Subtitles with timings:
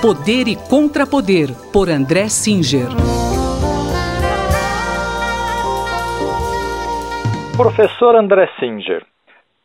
[0.00, 2.86] Poder e Contrapoder, por André Singer.
[7.56, 9.04] Professor André Singer,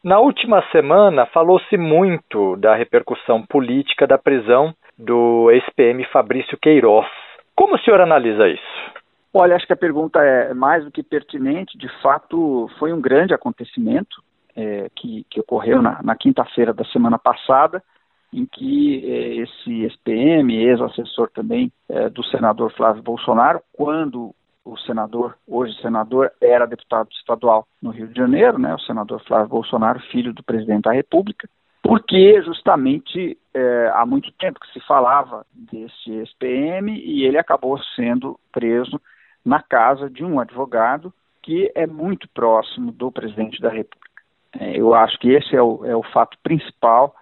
[0.03, 7.05] na última semana falou-se muito da repercussão política da prisão do ex-PM Fabrício Queiroz.
[7.55, 8.91] Como o senhor analisa isso?
[9.31, 11.77] Olha, acho que a pergunta é mais do que pertinente.
[11.77, 14.23] De fato, foi um grande acontecimento
[14.55, 17.83] é, que, que, ocorreu na, na quinta-feira da semana passada
[18.33, 24.33] em que eh, esse SPM, ex-assessor também eh, do senador Flávio Bolsonaro, quando
[24.65, 29.49] o senador, hoje senador, era deputado estadual no Rio de Janeiro, né, o senador Flávio
[29.49, 31.47] Bolsonaro, filho do presidente da República,
[31.81, 38.39] porque justamente eh, há muito tempo que se falava desse SPM e ele acabou sendo
[38.51, 38.99] preso
[39.45, 44.21] na casa de um advogado que é muito próximo do presidente da República.
[44.73, 47.13] eu acho que esse é o, é o fato principal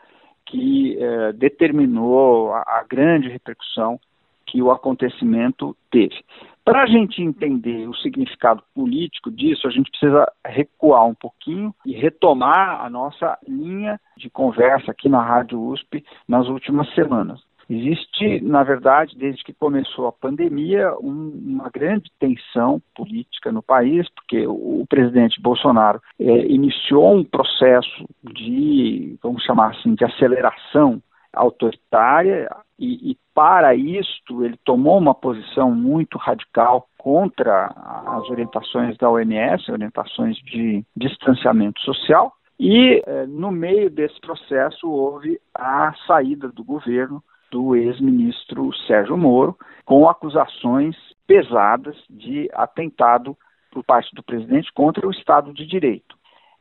[0.52, 3.98] que eh, determinou a, a, grande repercussão
[4.46, 6.24] que o acontecimento teve.
[6.66, 11.94] Para a gente entender o significado político disso, a gente precisa recuar um pouquinho e
[11.94, 17.42] retomar a nossa linha de conversa aqui na Rádio USP nas últimas semanas.
[17.72, 24.10] Existe, na verdade, desde que começou a pandemia, um, uma grande tensão política no país,
[24.10, 31.02] porque o, o presidente Bolsonaro é, iniciou um processo de, vamos chamar assim, de aceleração
[31.32, 37.68] autoritária e, e, para isto ele tomou uma posição muito radical contra
[38.06, 42.34] as orientações da OMS, orientações de distanciamento social.
[42.60, 49.58] E eh, no meio desse processo houve a saída do governo do ex-ministro Sérgio Moro,
[49.86, 50.96] com acusações
[51.28, 53.38] pesadas de atentado
[53.70, 56.16] por parte do presidente contra o Estado de Direito.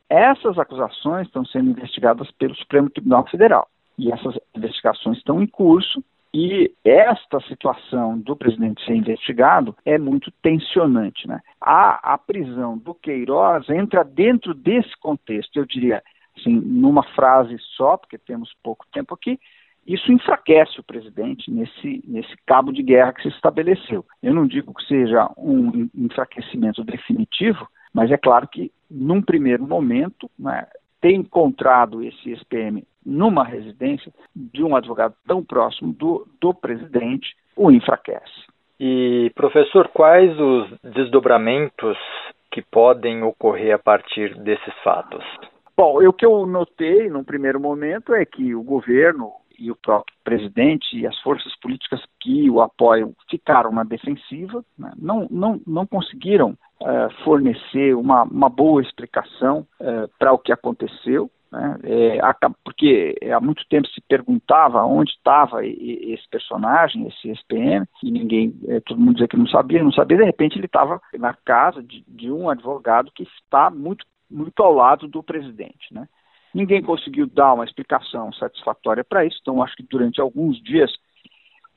[0.09, 6.03] Essas acusações estão sendo investigadas pelo Supremo Tribunal Federal e essas investigações estão em curso.
[6.33, 11.27] E esta situação do presidente ser investigado é muito tensionante.
[11.27, 11.41] Né?
[11.59, 16.01] A, a prisão do Queiroz entra dentro desse contexto, eu diria,
[16.37, 19.37] assim, numa frase só, porque temos pouco tempo aqui,
[19.85, 24.05] isso enfraquece o presidente nesse, nesse cabo de guerra que se estabeleceu.
[24.21, 30.29] Eu não digo que seja um enfraquecimento definitivo, mas é claro que, num primeiro momento,
[30.37, 30.67] né,
[31.01, 37.71] ter encontrado esse SPM numa residência de um advogado tão próximo do, do presidente o
[37.71, 38.45] enfraquece.
[38.79, 41.97] E, professor, quais os desdobramentos
[42.51, 45.23] que podem ocorrer a partir desses fatos?
[45.75, 50.15] Bom, o que eu notei num primeiro momento é que o governo e o próprio
[50.23, 54.91] presidente e as forças políticas que o apoiam ficaram na defensiva, né?
[54.97, 61.29] não, não, não conseguiram uh, fornecer uma, uma boa explicação uh, para o que aconteceu.
[61.51, 61.79] Né?
[61.83, 62.19] É,
[62.63, 68.79] porque há muito tempo se perguntava onde estava esse personagem, esse SPM, e ninguém, é,
[68.79, 72.05] todo mundo dizia que não sabia, não sabia, de repente ele estava na casa de,
[72.07, 75.93] de um advogado que está muito, muito ao lado do presidente.
[75.93, 76.07] Né?
[76.53, 80.91] Ninguém conseguiu dar uma explicação satisfatória para isso, então acho que durante alguns dias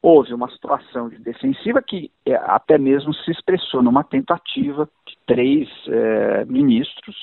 [0.02, 5.68] houve uma situação de defensiva que é, até mesmo se expressou numa tentativa de três
[5.88, 7.16] é, ministros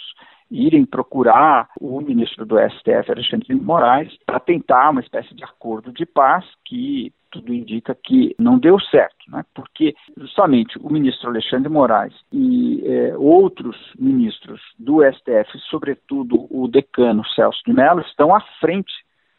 [0.51, 5.91] irem procurar o ministro do STF, Alexandre de Moraes, para tentar uma espécie de acordo
[5.93, 9.43] de paz que tudo indica que não deu certo, né?
[9.55, 17.25] porque justamente o ministro Alexandre Moraes e é, outros ministros do STF, sobretudo o decano
[17.29, 18.91] Celso de Mello, estão à frente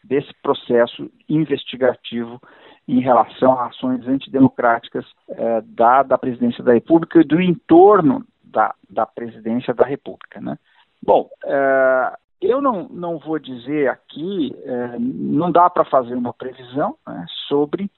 [0.03, 2.41] desse processo investigativo
[2.87, 8.73] em relação a ações antidemocráticas é, da, da presidência da República e do entorno da,
[8.89, 10.41] da presidência da República.
[10.41, 10.57] Né?
[11.45, 17.25] É, eu não, não vou dizer aqui, é, não dá para fazer uma previsão né,
[17.47, 17.89] sobre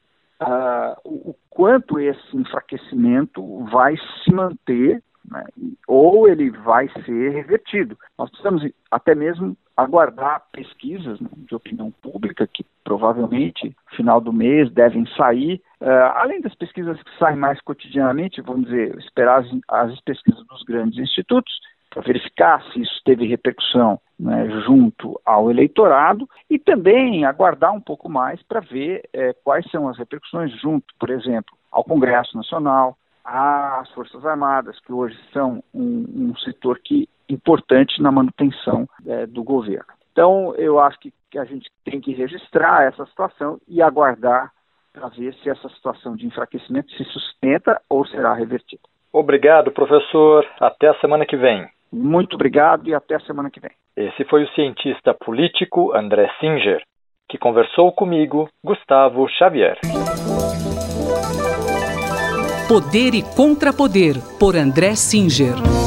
[0.42, 5.44] uh, o quanto esse enfraquecimento vai se manter né,
[5.88, 7.98] ou ele vai ser revertido.
[8.18, 14.32] Nós precisamos até mesmo aguardar pesquisas né, de opinião pública que provavelmente no final do
[14.32, 19.48] mês devem sair, uh, além das pesquisas que saem mais cotidianamente, vamos dizer, esperar as,
[19.68, 21.52] as pesquisas dos grandes institutos,
[21.96, 28.10] para verificar se isso teve repercussão né, junto ao eleitorado e também aguardar um pouco
[28.10, 33.90] mais para ver é, quais são as repercussões junto, por exemplo, ao Congresso Nacional, às
[33.92, 39.86] Forças Armadas, que hoje são um, um setor que importante na manutenção é, do governo.
[40.12, 44.52] Então, eu acho que, que a gente tem que registrar essa situação e aguardar
[44.94, 48.84] para ver se essa situação de enfraquecimento se sustenta ou será revertida.
[49.14, 50.46] Obrigado, professor.
[50.60, 51.70] Até a semana que vem.
[51.96, 53.72] Muito obrigado e até semana que vem.
[53.96, 56.82] Esse foi o cientista político André Singer,
[57.30, 59.80] que conversou comigo, Gustavo Xavier.
[62.68, 65.85] Poder e Contrapoder, por André Singer.